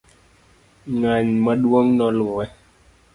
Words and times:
ng'ang' 0.99 1.35
maduong' 1.45 1.91
noluwe 1.97 2.45